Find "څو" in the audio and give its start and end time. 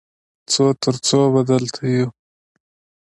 0.51-0.65, 1.07-1.19